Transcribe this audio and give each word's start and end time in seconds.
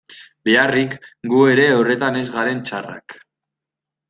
Beharrik, 0.47 0.95
gu 1.33 1.41
ere 1.51 1.67
horretan 1.81 2.19
ez 2.23 2.27
garen 2.39 2.65
txarrak... 2.71 3.19